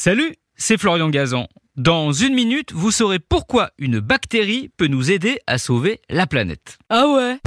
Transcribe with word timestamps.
Salut, 0.00 0.36
c'est 0.54 0.78
Florian 0.78 1.08
Gazan. 1.08 1.48
Dans 1.74 2.12
une 2.12 2.32
minute, 2.32 2.72
vous 2.72 2.92
saurez 2.92 3.18
pourquoi 3.18 3.72
une 3.78 3.98
bactérie 3.98 4.70
peut 4.76 4.86
nous 4.86 5.10
aider 5.10 5.40
à 5.48 5.58
sauver 5.58 6.00
la 6.08 6.28
planète. 6.28 6.78
Ah 6.88 7.08
ouais 7.08 7.38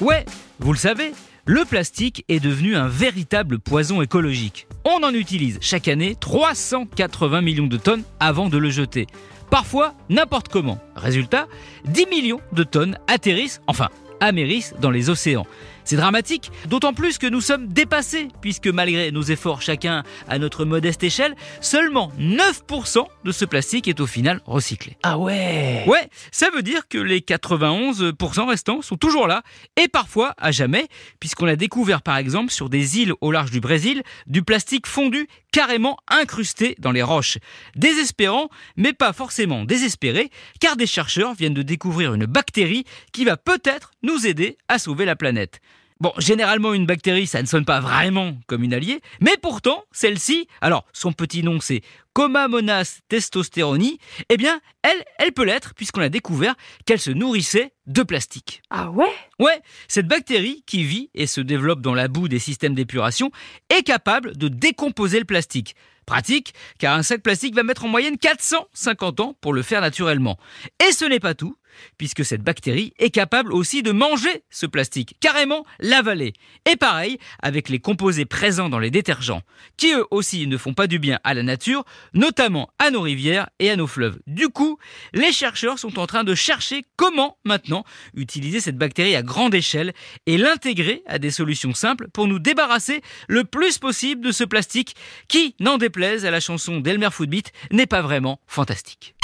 Ouais, 0.00 0.24
vous 0.58 0.72
le 0.72 0.78
savez, 0.78 1.12
le 1.44 1.64
plastique 1.64 2.24
est 2.28 2.40
devenu 2.40 2.74
un 2.74 2.88
véritable 2.88 3.60
poison 3.60 4.02
écologique. 4.02 4.66
On 4.84 5.04
en 5.04 5.14
utilise 5.14 5.58
chaque 5.60 5.86
année 5.86 6.16
380 6.18 7.42
millions 7.42 7.68
de 7.68 7.76
tonnes 7.76 8.02
avant 8.18 8.48
de 8.48 8.58
le 8.58 8.70
jeter. 8.70 9.06
Parfois 9.48 9.94
n'importe 10.08 10.48
comment. 10.48 10.80
Résultat, 10.96 11.46
10 11.84 12.06
millions 12.06 12.40
de 12.50 12.64
tonnes 12.64 12.98
atterrissent, 13.06 13.60
enfin, 13.68 13.88
amérissent 14.18 14.74
dans 14.80 14.90
les 14.90 15.10
océans. 15.10 15.46
C'est 15.88 15.96
dramatique, 15.96 16.52
d'autant 16.66 16.92
plus 16.92 17.16
que 17.16 17.26
nous 17.26 17.40
sommes 17.40 17.68
dépassés, 17.68 18.28
puisque 18.42 18.66
malgré 18.66 19.10
nos 19.10 19.22
efforts 19.22 19.62
chacun 19.62 20.02
à 20.28 20.38
notre 20.38 20.66
modeste 20.66 21.02
échelle, 21.02 21.34
seulement 21.62 22.12
9% 22.20 23.06
de 23.24 23.32
ce 23.32 23.46
plastique 23.46 23.88
est 23.88 23.98
au 23.98 24.06
final 24.06 24.42
recyclé. 24.44 24.98
Ah 25.02 25.16
ouais 25.16 25.84
Ouais, 25.86 26.10
ça 26.30 26.50
veut 26.54 26.60
dire 26.60 26.88
que 26.88 26.98
les 26.98 27.20
91% 27.20 28.46
restants 28.46 28.82
sont 28.82 28.98
toujours 28.98 29.26
là, 29.26 29.42
et 29.82 29.88
parfois 29.88 30.34
à 30.36 30.52
jamais, 30.52 30.88
puisqu'on 31.20 31.46
a 31.46 31.56
découvert 31.56 32.02
par 32.02 32.18
exemple 32.18 32.52
sur 32.52 32.68
des 32.68 32.98
îles 32.98 33.14
au 33.22 33.32
large 33.32 33.50
du 33.50 33.60
Brésil 33.60 34.02
du 34.26 34.42
plastique 34.42 34.86
fondu 34.86 35.26
carrément 35.52 35.96
incrusté 36.08 36.76
dans 36.78 36.92
les 36.92 37.02
roches. 37.02 37.38
Désespérant, 37.76 38.50
mais 38.76 38.92
pas 38.92 39.14
forcément 39.14 39.64
désespéré, 39.64 40.30
car 40.60 40.76
des 40.76 40.86
chercheurs 40.86 41.32
viennent 41.32 41.54
de 41.54 41.62
découvrir 41.62 42.12
une 42.12 42.26
bactérie 42.26 42.84
qui 43.14 43.24
va 43.24 43.38
peut-être 43.38 43.92
nous 44.02 44.26
aider 44.26 44.58
à 44.68 44.78
sauver 44.78 45.06
la 45.06 45.16
planète. 45.16 45.62
Bon, 46.00 46.12
généralement, 46.18 46.74
une 46.74 46.86
bactérie, 46.86 47.26
ça 47.26 47.42
ne 47.42 47.46
sonne 47.48 47.64
pas 47.64 47.80
vraiment 47.80 48.36
comme 48.46 48.62
une 48.62 48.72
alliée, 48.72 49.00
mais 49.20 49.36
pourtant, 49.42 49.82
celle-ci, 49.90 50.46
alors, 50.60 50.84
son 50.92 51.12
petit 51.12 51.42
nom, 51.42 51.58
c'est 51.58 51.80
Comamonas 52.18 52.98
testosteroni, 53.06 54.00
eh 54.28 54.36
bien, 54.36 54.60
elle, 54.82 55.04
elle 55.20 55.30
peut 55.30 55.44
l'être, 55.44 55.72
puisqu'on 55.76 56.00
a 56.00 56.08
découvert 56.08 56.56
qu'elle 56.84 56.98
se 56.98 57.12
nourrissait 57.12 57.74
de 57.86 58.02
plastique. 58.02 58.60
Ah 58.70 58.90
ouais? 58.90 59.06
Ouais, 59.38 59.62
cette 59.86 60.08
bactérie 60.08 60.64
qui 60.66 60.82
vit 60.82 61.10
et 61.14 61.28
se 61.28 61.40
développe 61.40 61.80
dans 61.80 61.94
la 61.94 62.08
boue 62.08 62.26
des 62.26 62.40
systèmes 62.40 62.74
d'épuration 62.74 63.30
est 63.70 63.84
capable 63.84 64.36
de 64.36 64.48
décomposer 64.48 65.20
le 65.20 65.26
plastique. 65.26 65.76
Pratique, 66.06 66.54
car 66.80 66.96
un 66.96 67.04
sac 67.04 67.22
plastique 67.22 67.54
va 67.54 67.62
mettre 67.62 67.84
en 67.84 67.88
moyenne 67.88 68.18
450 68.18 69.20
ans 69.20 69.36
pour 69.40 69.52
le 69.52 69.62
faire 69.62 69.80
naturellement. 69.80 70.38
Et 70.84 70.90
ce 70.90 71.04
n'est 71.04 71.20
pas 71.20 71.34
tout, 71.34 71.56
puisque 71.96 72.24
cette 72.24 72.42
bactérie 72.42 72.92
est 72.98 73.10
capable 73.10 73.52
aussi 73.52 73.82
de 73.82 73.92
manger 73.92 74.42
ce 74.50 74.66
plastique, 74.66 75.16
carrément 75.20 75.64
l'avaler. 75.80 76.32
Et 76.70 76.76
pareil 76.76 77.18
avec 77.42 77.68
les 77.68 77.78
composés 77.78 78.24
présents 78.24 78.68
dans 78.68 78.78
les 78.78 78.90
détergents, 78.90 79.42
qui 79.76 79.92
eux 79.92 80.06
aussi 80.10 80.46
ne 80.46 80.56
font 80.56 80.74
pas 80.74 80.86
du 80.86 80.98
bien 80.98 81.18
à 81.24 81.34
la 81.34 81.42
nature, 81.42 81.84
notamment 82.14 82.70
à 82.78 82.90
nos 82.90 83.00
rivières 83.00 83.48
et 83.58 83.70
à 83.70 83.76
nos 83.76 83.86
fleuves. 83.86 84.18
Du 84.26 84.48
coup, 84.48 84.78
les 85.12 85.32
chercheurs 85.32 85.78
sont 85.78 85.98
en 85.98 86.06
train 86.06 86.24
de 86.24 86.34
chercher 86.34 86.84
comment 86.96 87.38
maintenant 87.44 87.84
utiliser 88.14 88.60
cette 88.60 88.76
bactérie 88.78 89.16
à 89.16 89.22
grande 89.22 89.54
échelle 89.54 89.92
et 90.26 90.38
l'intégrer 90.38 91.02
à 91.06 91.18
des 91.18 91.30
solutions 91.30 91.74
simples 91.74 92.08
pour 92.12 92.26
nous 92.26 92.38
débarrasser 92.38 93.02
le 93.28 93.44
plus 93.44 93.78
possible 93.78 94.24
de 94.24 94.32
ce 94.32 94.44
plastique 94.44 94.96
qui, 95.28 95.54
n'en 95.60 95.78
déplaise 95.78 96.24
à 96.24 96.30
la 96.30 96.40
chanson 96.40 96.80
d'Elmer 96.80 97.10
Footbeat, 97.10 97.52
n'est 97.70 97.86
pas 97.86 98.02
vraiment 98.02 98.40
fantastique. 98.46 99.17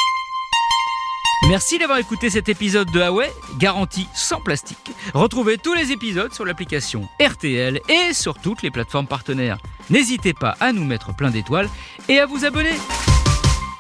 Merci 1.48 1.78
d'avoir 1.78 1.98
écouté 1.98 2.31
cet 2.31 2.48
épisode 2.48 2.91
de 2.91 3.00
Huawei, 3.00 3.31
garantie 3.59 4.09
sans 4.14 4.41
plastique. 4.41 4.92
Retrouvez 5.12 5.59
tous 5.59 5.75
les 5.75 5.92
épisodes 5.92 6.33
sur 6.33 6.47
l'application 6.47 7.06
RTL 7.20 7.81
et 7.89 8.14
sur 8.14 8.39
toutes 8.41 8.62
les 8.62 8.70
plateformes 8.70 9.06
partenaires. 9.06 9.59
N'hésitez 9.91 10.33
pas 10.33 10.56
à 10.61 10.72
nous 10.72 10.84
mettre 10.84 11.15
plein 11.15 11.31
d'étoiles 11.31 11.69
et 12.09 12.19
à 12.19 12.25
vous 12.25 12.47
abonner. 12.47 12.75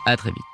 À 0.04 0.16
très 0.18 0.30
vite. 0.30 0.53